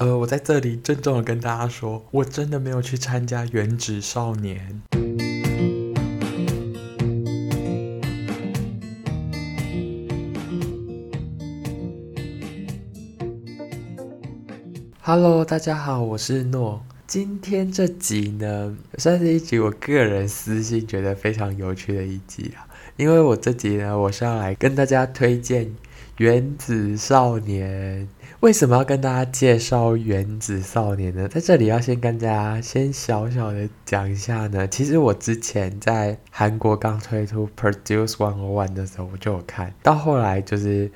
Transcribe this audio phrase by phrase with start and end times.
[0.00, 4.80] 呃，我在这里郑重的跟大家说，我真的没有去参加原子少年。
[15.02, 16.82] Hello，大家好，我是诺。
[17.06, 22.64] 今天这集呢，算是一集我个人私心觉得非常有趣的一集啊。
[22.96, 25.66] 因为我这集呢，我是要来跟大家推荐
[26.16, 28.08] 《原子少年》。
[28.40, 31.28] 为什么要跟大家介绍《原子少年》呢？
[31.28, 34.66] 在这里要先跟大家先小小的讲一下呢。
[34.66, 40.90] 其实我之前在韩国刚推出《Produce one one》的时候，我就有看到，后来就是。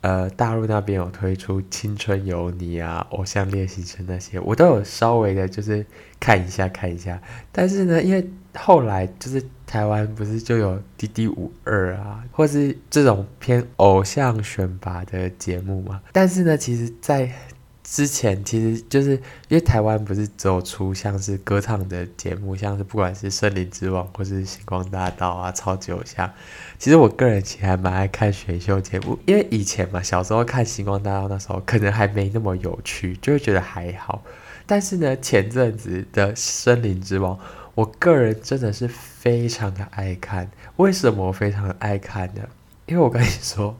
[0.00, 5.84] 呃，大陆那边有推出《青春有你》啊，《偶像练习生》那些，我都有稍微的，就是
[6.20, 7.20] 看一下看一下。
[7.50, 8.24] 但是呢，因为
[8.56, 16.00] 后来就是台湾不是就有《滴滴五二》啊，或是这种偏偶像选拔的节目嘛。
[16.12, 17.30] 但是呢，其实，在
[17.84, 19.12] 之前其实就是
[19.48, 26.26] 因为台湾不是只有出像是歌唱的节目，像是不管是《森林之王》或是《星光大道》啊，《超级偶像》。
[26.78, 34.22] 其实我个人其实还蛮爱看选秀节目，因为以前嘛，小时候看《星光大道》那时候可能还没那么有趣，就会觉得还好。
[34.66, 37.34] 但是呢，前阵子的《森林之王》，
[37.78, 40.50] 我个人真的是非常的爱看。
[40.78, 42.42] 为什么我非常爱看呢？
[42.86, 43.76] 因为我跟你说。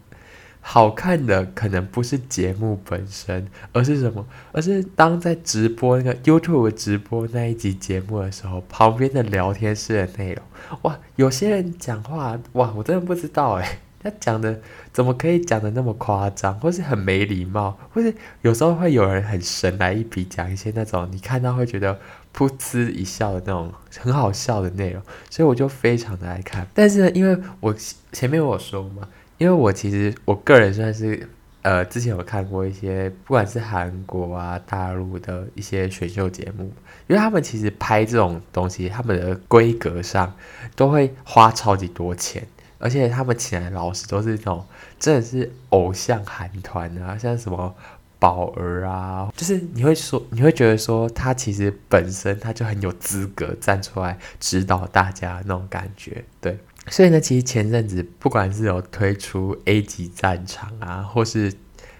[0.61, 4.27] 好看的可能不是节目本身，而是什么？
[4.53, 10.45] 而是当在直播那个 YouTube 直播那一集节目的时候，旁边的聊天室的内容，
[10.83, 14.61] 哇，有些人讲话，哇，我真的不知道哎，他讲的
[14.93, 21.99] 怎么可以讲的那么夸张，或是很没礼貌，或是有时候会有人很神来一笔讲一些那种你看到会觉得
[22.37, 26.67] 噗嗤一笑的那种很好笑的内容，所以我就非常的爱看。
[26.75, 27.75] 但是呢，因为我
[28.12, 29.09] 前面我说嘛。
[29.39, 31.29] 因为我其实我个人算是，
[31.62, 36.65] 呃，之前有看过一些，不管是韩国啊、大陆的一些选秀节目，
[37.07, 40.35] 因为他们其实拍这种东西，他们的规格上
[40.75, 42.45] 都会花超级多钱，
[42.81, 44.67] 而且他们请来的老师都是那种
[44.98, 47.77] 真的是偶像韩团啊，像什么
[48.18, 56.58] 宝儿啊，就是你会说，你会觉得说他其实本身他就很有资格站出来指导大家那种感觉，对。
[56.90, 61.52] 所以呢，其实前阵子不管是有推出 A 级战场啊，或是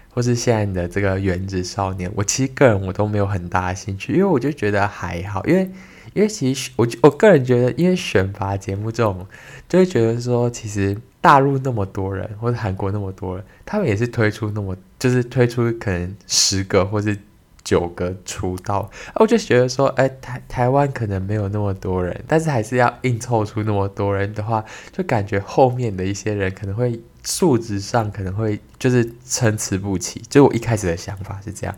[0.09, 5.69] 或是现在的这个原子少年，我其实个人我都没有很大的兴趣，因为我就觉得还好，因为
[6.13, 9.27] 因为其实我我个人觉得，因为选拔节目这种，
[9.67, 17.17] 就会觉得说，其实大陆那么多人，或者韩国那么多人，他们也是推出那么就是推出可能十个或是。
[17.61, 30.19] 九个出道，我就觉得说，哎、台台湾可能没有那么多人，但是还是要硬凑出那么多人的话，就感觉后面的一些人可能会素质上可能会就是参差不齐。
[30.29, 31.75] 就我一开始的想法是这样。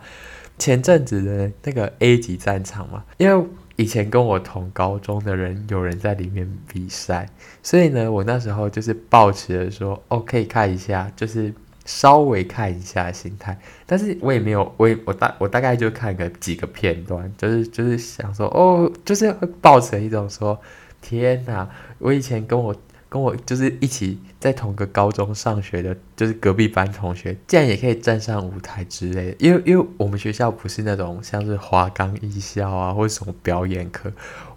[0.57, 7.30] 前阵子的那个 A 级战场嘛，因为以前跟我同高中的人有人在里面比赛，
[7.64, 11.54] 所以呢，我那时候就是抱持着说，哦，可以看一下，就是。
[11.84, 20.58] 稍微看一下心态，但是我也没有，我也我大我大概就看个几个片段，就是就是想说，哦，就是抱持一种说，
[21.02, 21.68] 天哪，
[21.98, 22.74] 我以前跟我。
[23.12, 29.36] 跟我就是一起在同个高中上学的，就是隔壁班同学，竟然也可以站上舞台之类的。
[29.38, 34.10] 因为因为我们学校不是那种像是华冈艺校啊，或者什么表演课，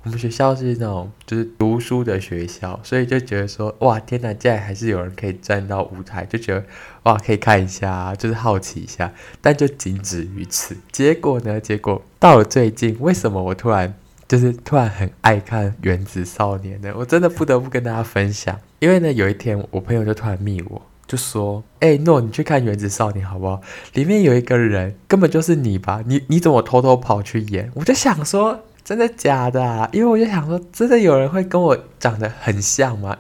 [0.05, 6.65] 我们学校是那种就是读书的学校，所以就觉得说，哇，天哪，竟然还是有人可以站到舞台，就觉得
[7.03, 10.77] 哇，可以看一下，就是好奇一下，但就仅止于此。
[10.93, 11.61] 结果呢？
[11.61, 13.95] 结果到了最近，为什么我突然？
[14.27, 18.59] 就是突然很爱看《原子少年》的，我真的不得不跟大家分享。
[18.79, 23.61] 因为呢，有一天我朋友就突然密我，就说：“哎、诺，你去看《原子少年》好不好？
[23.93, 26.03] 里面有一个人，根本就是你吧？
[26.07, 29.89] 你你怎么偷偷跑去演？”我就想说，真的假的啊？
[29.93, 33.17] 因为我就想说，真的有人会跟我长得很像吗？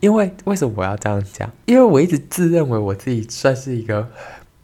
[0.00, 1.50] 因为为什么我要这样讲？
[1.66, 4.08] 因为我一直自认为我自己算是一个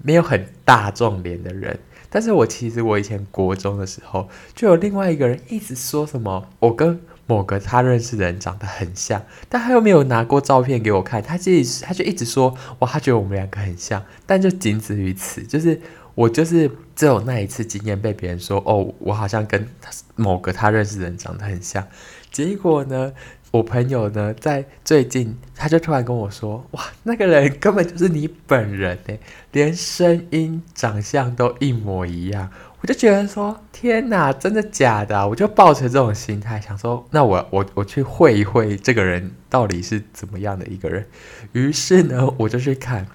[0.02, 1.78] 没有很大众脸的人。
[2.10, 15.80] 但是我其实我以前国中的时候，就有另外一个人一直说什么我跟某个他认识的人长得很像，但他又没有拿过照片给我看，他自己他就一直说哇，他觉得我们两个很像，但就仅止于此，就是
[16.14, 19.68] 我就是只有那一次经验被别人说哦，我好像跟
[20.16, 21.86] 某个他认识的人长得很像，
[22.32, 23.12] 结果呢？
[23.50, 29.18] 我朋友呢，在最近他就突然跟我说：“哇，那个人根本就是你本人诶，
[29.52, 32.50] 连声音、长相都一模一样。”
[32.80, 41.06] 我就觉得说：“天哪，真的假的？”我就抱着这种心态想说：“那我我我去会一会这个人到底是怎么样的一个人。”
[41.52, 43.06] 于是呢，我就去看。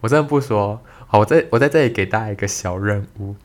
[0.00, 3.36] 我真的不说，好，我在我在这里给大家一个小任务，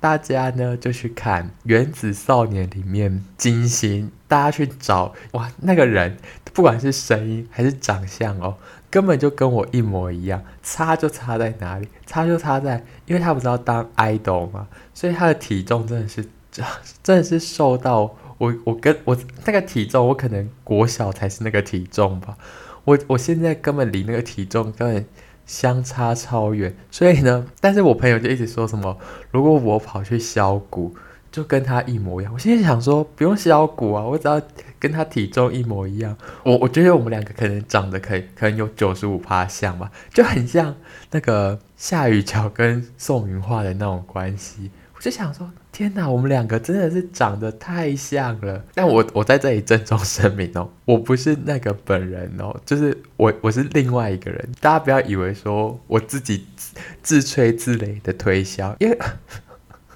[0.00, 6.16] 大家呢就去看《原子少年》里面金星，大家去找哇，那个人
[6.52, 8.56] 不管是声音还是长相哦，
[8.90, 11.88] 根本就跟我一模一样，差就差在哪里？
[12.06, 16.26] 差就差在，因为他不是要当 idol 嘛，所以他的体重真的是，
[17.02, 22.36] 真的是瘦到我我跟我那个体重，我可能国小才是那个体重吧，
[22.84, 25.06] 我我现在根本离那个体重根本。
[25.52, 28.96] 相差超远，所以呢，但是我朋友就一直说什么，
[29.30, 30.94] 如果我跑去削骨，
[31.30, 32.32] 就跟他一模一样。
[32.32, 34.40] 我现在想说，不用削骨啊，我只要
[34.78, 36.16] 跟他体重一模一样。
[36.42, 40.74] 我我觉得我们两个可能长得可以，可能有九十五趴像吧，就很像
[41.10, 44.70] 那个夏雨乔跟宋云画的那种关系。
[45.02, 45.50] 就想说。
[45.72, 48.62] 天哪，我们两个真的是长得太像了。
[48.74, 54.48] 但我我在这里郑重声明哦，我不是那个本人哦，就是我我是另外一个人。
[54.60, 58.96] 大家不要以为说我自己自，自吹自擂的推销，因为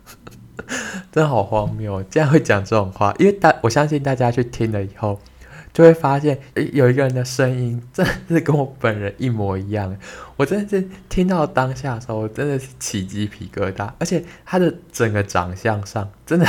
[1.13, 3.15] 真的好荒谬，竟然会讲这种话。
[3.19, 5.21] 因为大我相信大家去听了以后。
[5.77, 9.95] 就会发现，诶，有一个人的声音真的是跟我本人一模一样。
[10.39, 13.93] 我真的是听到当下的时候，我真的是起鸡皮疙瘩。
[13.99, 16.47] 而且他的整个长相上，真的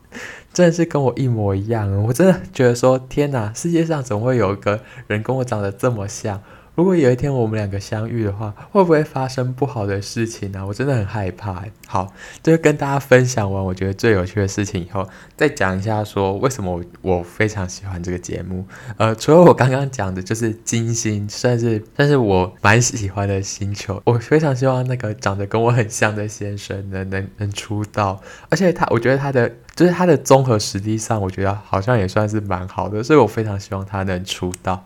[0.52, 1.90] 真的是跟我一模一样。
[2.04, 6.42] 我真的觉得说，天哪，世界上总会有一个人跟我长得这么像。
[6.76, 10.64] 如果有一天我们两个相遇的话，会不会发生不好的事情呢？
[10.66, 11.64] 我真的很害怕。
[11.86, 12.12] 好，
[12.42, 18.66] 就是跟大家分享完我觉得最有趣的事情以后，再讲一下说为什么我我非常喜欢这个节目。
[18.98, 24.02] 呃，除了我刚刚讲的，就是金星算是算是我蛮喜欢的星球。
[24.04, 28.20] 我非常希望那个长得跟我很像的先生能能能出道，
[28.50, 34.84] 而且他，我觉得他的就是他的综合实力上，我觉得好像也算是蛮好的，所以我非常希望他能出道。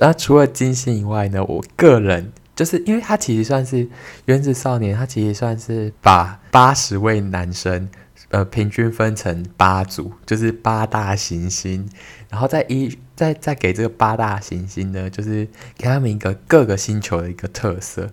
[0.00, 3.88] 那、除了金星以外呢，我个人就是因为他其实算是
[4.26, 7.88] 原子少年，他其实算是把八十位男生
[8.30, 11.88] 呃平均分成八组，就是八大行星，
[12.28, 18.10] 然后再一再再给这个八大行星呢，就是给他们一个各个星球的一个特色，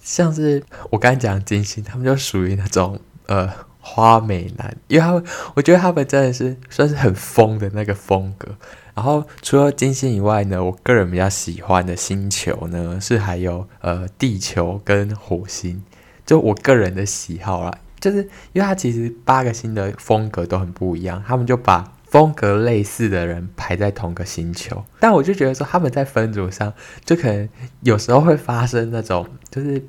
[0.00, 3.50] 像是我刚才讲金星，他们就属于那种呃
[3.80, 5.24] 花美男，因为他们
[5.54, 8.56] 我觉得他们真的是算是很疯的那个风格。
[8.96, 15.82] 然后除了金星以外呢，我个人比较喜欢的星球呢是还有呃地球跟火星，
[16.24, 18.22] 就我个人的喜好啦，就是
[18.54, 26.72] 因为它其实八个星的风格都很不一样，他们就把风格类似的人排在同个星球，但我就觉得说他们在分组上
[27.04, 27.46] 就可能
[27.82, 29.84] 有时候会发生那种就是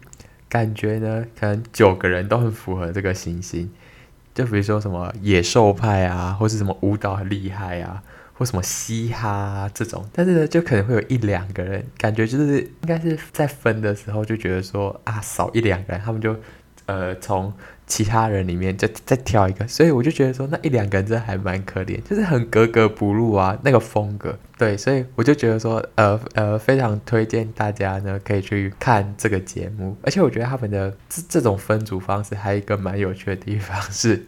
[0.49, 3.71] 感觉呢，可能九个人都很符合这个行星，
[4.35, 8.03] 就比如说什么野兽派啊，或是什么舞蹈很厉害啊。
[8.37, 16.35] 或什么嘻哈、这种，但是呢，就可能会有一两个人，感觉就是应该是在分的时候就觉得说啊，少一两个人，他们就
[16.85, 17.51] 呃从
[17.87, 24.37] 其他人里面就再挑一个，所以我就觉得说那一两个人真的还蛮可怜，就是很格格不入啊那个风格。
[24.55, 34.23] 对，所以我就觉得说呃呃非常推荐大家呢可以去看这个节目，而且我觉得他们的这这种分组方式还有一个蛮有趣的地方是。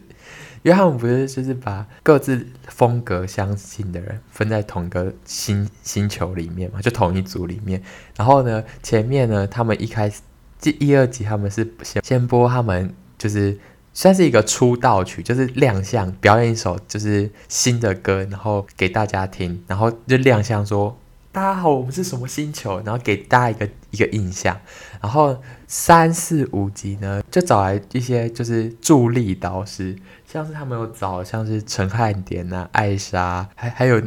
[0.62, 7.82] 因为他们不是就是把各自风格相近的人分在同一个星星球里面嘛，就同一组里面。
[8.16, 10.20] 然后呢，前面呢，他们一开始
[10.60, 13.58] 第一二集他们是先先播他们就是
[13.94, 20.96] 算是一个出道曲，就是亮相表演一首就是新的歌，然后给大家听，然后就亮相说。
[21.32, 22.82] 大家好，我们是什么星球？
[22.84, 24.60] 然后给大家一个一个印象。
[25.00, 29.96] 然后三四五集呢，就找来一些就是助力导师，
[30.30, 34.00] 像是他们有找像是陈汉典啊、艾莎，还还有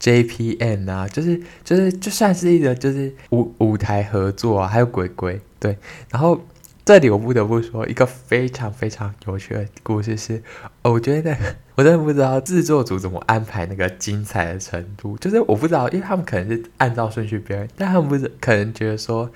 [0.00, 5.78] JPN 啊，就是就是就算是一个就是舞舞台合作啊，还有鬼鬼对，
[6.10, 6.40] 然后。
[6.84, 10.42] 这里我不得不说一个非常非常有趣的故事是，
[10.82, 11.32] 我觉得
[11.76, 19.30] 我真的不知道制作组怎么安排那个精彩的程度，就是我不知道，因为他们可能是按照顺序表演，但他们不是可能觉得说，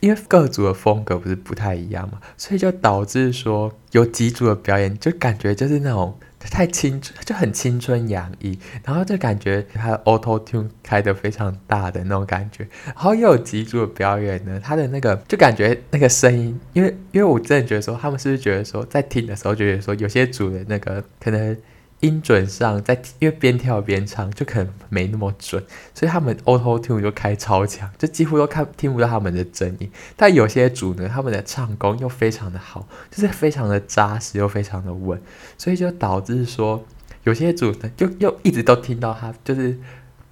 [0.00, 6.18] 因为各组的风格不是不太一样嘛，所以就导致说有几组的表演就感觉就是那种。
[6.50, 21.54] 太青春，就很青春洋溢，然后就感觉他的 Auto Tune 开得非常大的那种感觉，然后又有几组的表演呢，他的那个就感觉那个声音，因为因为我真的觉得说，他们是不是觉得说，在听的时候就觉得说，有些组的那个可能。
[22.00, 25.62] 音准上，在因为边跳边唱，就可能没那么准，
[25.94, 29.90] 所以他们 Auto Tune 就开超强，就几乎都看听不到他们的真音。
[30.16, 35.20] 但有些组呢，他们的唱功又非常的好，就是非常的扎实又非常的稳，
[35.58, 36.84] 所以就导致说
[37.24, 39.78] 有些组呢，就又一直都听到他就是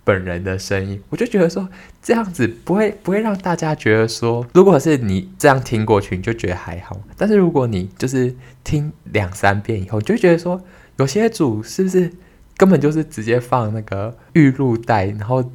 [0.05, 1.69] 本人的声音，我就觉得说
[2.03, 6.99] 这样子不会不会让大家觉得说，如果是你这样听过去，你就觉得还好。
[7.19, 8.35] 但是如果你就是
[8.65, 10.63] 听两三遍以后，你就觉得说，
[10.99, 12.13] 有些组是不是
[12.57, 15.51] 根本就是直接放那个预录带，然后。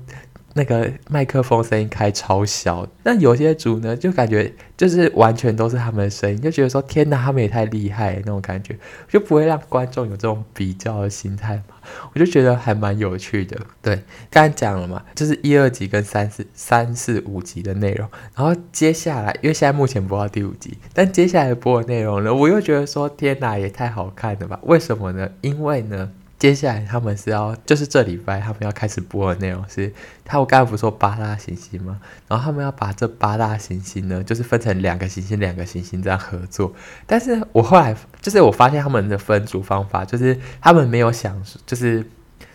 [0.54, 11.76] 那个麦克风声音开超小，那有些组呢，就感觉就是完全都是他们的声音，就觉得说天哪，他们也太厉害那种感觉，就不会让观众有这种比较的心态嘛。
[12.14, 13.60] 我就觉得还蛮有趣的。
[13.82, 24.60] 对，刚才讲了嘛，就是一二集跟三四三四五集的内容，然后接下来，因为现在目前播到第五集，但接下来播的内容呢，我又觉得说天哪，也太好看了吧？
[24.64, 25.30] 为什么呢？
[25.42, 26.12] 因为呢。
[26.44, 29.94] 接下来他们是要，就是这礼拜他们要开始播的内容是，
[30.26, 32.02] 他我刚才不是说八大行星吗？
[32.28, 36.74] 然后他们要把这八大行星呢，就是分成两个行星、两个行星这样合作。
[37.08, 42.06] 但是我后来就是我发现他们的分组方法，就是他们没有想，就是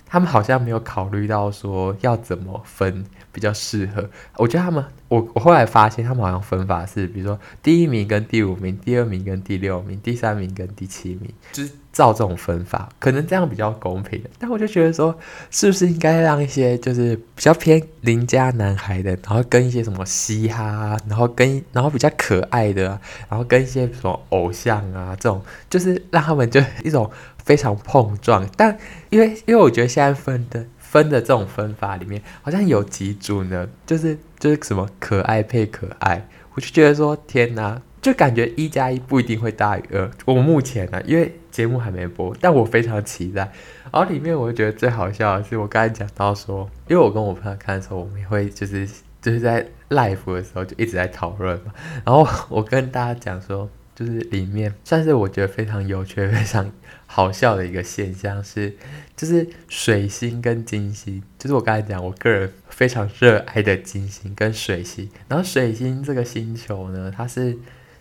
[0.04, 4.10] 他们好像没有考虑到说要怎么分比较适合。
[4.36, 11.70] 我觉得他们，我我后来发现他们好像分法是，比如说第一名跟第五名，第二名跟第六名，第三名跟第七名，就是。
[11.90, 14.22] 照这种分法，可能这样比较公平。
[14.38, 15.18] 但我就觉得说，
[15.50, 22.84] 是不是应该让一些就是比较偏邻家男孩的，然后跟一些什么嘻哈，然后跟然后比较可爱的，
[23.28, 27.10] 然后跟一些什么偶像啊这种，就是让他们就 一种
[27.42, 28.48] 非常碰撞。
[28.56, 28.78] 但
[29.10, 40.10] 因为因为我觉得现在分的分的这种分法里面，好像有几组呢，就是就是什么可爱配可爱，我就觉得说天哪，就感觉一加一不一定会大于二。
[40.24, 43.42] 我目前呢，因为节目还没播，但我非常期待。
[43.92, 48.88] 然后里面我觉得最好笑的是，我刚才讲到说，因为我跟我朋友看的时候，我们也会就是
[49.20, 51.72] 就是在 live 的时候就一直在讨论嘛。
[52.04, 53.68] 然后我跟大家讲说，
[53.98, 56.70] 就是里面算是我觉得非常有趣、 非常
[57.06, 58.76] 好笑的一个现象是，
[59.16, 65.08] 就是水星跟金星，就是我刚才讲我个人非常热爱的金星跟水星。
[65.26, 67.58] 然后水星这个星球呢，它是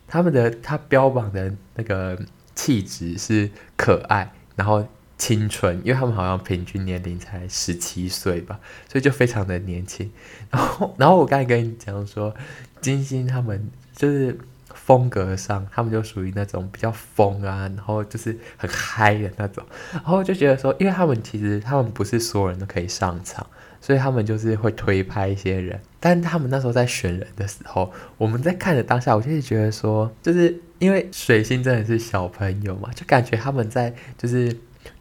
[0.07, 2.19] 他们的它标榜的那个。
[2.59, 4.83] 气质是可爱，然后
[5.15, 8.59] 青春，因为他们好像平均年龄才十七岁吧，
[8.91, 10.11] 所以就非常的年轻。
[10.49, 12.33] 然后，然后我刚才跟你讲说，
[12.81, 14.35] 金星他们就是
[14.85, 19.63] 风格上，他们就属于那种比较疯啊，然后就是很嗨的那种。
[19.91, 23.45] 然后就觉得说，因为他们其实他们不是所有人都可以上场。
[23.79, 34.53] 所以他们就是会推派一些人，但他们那时候在选人的时候，我们在看的当下，我就是觉得说，就是因为水星真的是小朋友嘛，就感觉他们在就是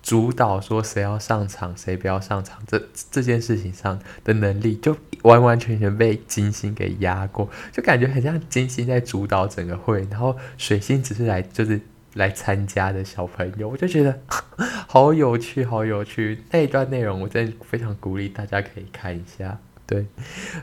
[0.07, 11.81] 主导说谁要上场，谁不要上场这这件事情上的能力，就完完全全被金星给压过，就感觉很像金星在主导整个会，然后水星只是来就是。
[12.17, 14.19] 来参加的小朋友，我就觉得
[14.89, 16.43] 好有趣，好有趣。
[16.51, 19.59] 那一段内容，我真的非常鼓励大家可以看一下。
[19.87, 20.07] 对，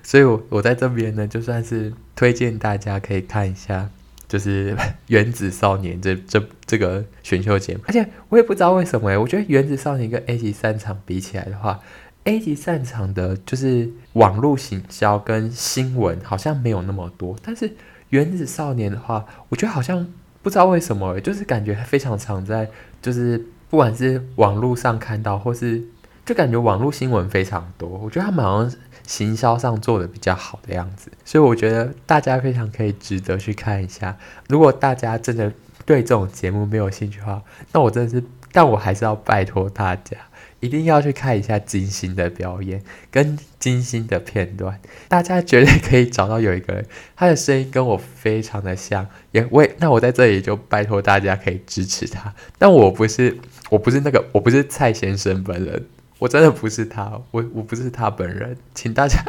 [0.01, 3.87] 所以我我在这边呢，就算是推荐大家可以看一下，
[4.33, 4.73] 就是
[5.05, 7.83] 《原子少年》这这这个选秀节目。
[7.85, 11.79] 而且我也不知道为什么，我觉得《原子少年》跟 A 级战场比起来的话
[12.23, 17.69] ，A 级战场的就是网络行销跟新闻好像没有那么多，但是
[18.09, 20.07] 《原子少年》的话，我觉得好像。
[20.43, 22.69] 不知道为什么，就是感觉非常常在，
[23.01, 25.81] 就是不管是网络上看到，或是
[26.25, 27.87] 就感觉网络新闻非常多。
[27.87, 34.17] 我觉得他们好像行销上做的比较好的样子，所以我觉得大家非常可以值得去看一下。
[34.47, 35.51] 如果大家真的
[35.85, 37.41] 对这种节目没有兴趣的话，
[37.71, 40.17] 那我真的是，但我还是要拜托大家。
[40.59, 42.81] 一定要去看一下金星的表演
[43.11, 44.79] 跟金星的片段，
[45.09, 46.85] 大家绝对可以找到有一个人，
[47.17, 52.33] 他的声音跟我非常的像，也我也那我在这里就拜托大家可以支持他。
[52.57, 53.37] 但我不是
[53.69, 55.85] 我不是那个我不是蔡先生本人，
[56.19, 59.23] 我真的不是他，我我不是他本人，请大家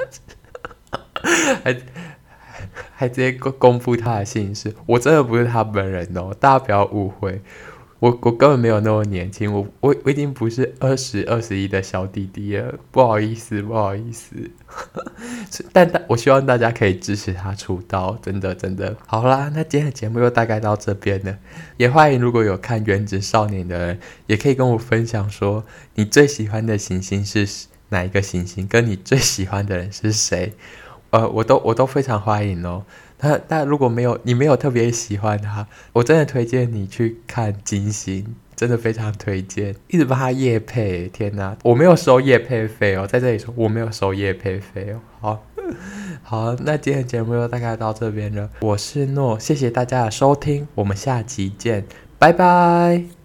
[1.64, 1.76] 还
[2.94, 7.40] 还直接公公布他的姓氏，我真的不是他本人哦，大家不要误会。
[8.04, 14.34] 我我根本没有那么年轻，我我我已经不是二十二十一的小弟弟了，不好意思不好意思，
[15.72, 18.94] 但但我希望大家可以支持他出道，真的真的。
[19.06, 21.38] 好啦，那今天的节目就大概到这边了，
[21.78, 27.48] 也欢迎如果有看《原子少年》的人，也可以跟我分享说你最喜欢的行星是
[27.88, 30.52] 哪一个行星，跟你最喜欢的人是谁，
[31.08, 32.84] 呃，我都我都非常欢迎哦。
[33.24, 39.74] 那但如果没有你没有特别喜欢他，我真的推荐你去看金星，真的非常推荐。
[39.88, 45.00] 一直帮他业配，天哪，我没有收业配费哦，在这里说我没有收业配费哦。
[45.20, 45.46] 好，
[46.22, 48.50] 好，那今天的节目就大概到这边了。
[48.60, 51.86] 我是诺，谢谢大家的收听，我们下集见，
[52.18, 53.23] 拜拜。